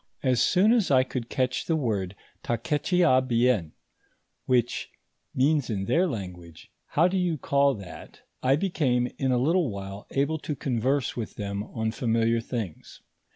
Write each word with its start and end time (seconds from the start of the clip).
As 0.23 0.41
soon 0.41 0.73
as 0.73 0.89
I 0.89 1.03
could 1.03 1.29
catch 1.29 1.67
the 1.67 1.75
word 1.75 2.15
Taketchiabihen, 2.43 3.73
which 4.47 4.89
means 5.35 5.69
in 5.69 5.85
their 5.85 6.07
language," 6.07 6.71
How 6.95 7.07
do 7.07 7.17
you 7.19 7.37
call 7.37 7.75
that," 7.75 8.21
I 8.41 8.55
became, 8.55 9.09
in 9.19 9.31
a 9.31 9.37
little 9.37 9.69
while, 9.69 10.07
able 10.09 10.39
to 10.39 10.55
converse 10.55 11.15
with 11.15 11.35
them 11.35 11.61
on 11.61 11.91
familiar 11.91 12.41
things. 12.41 13.01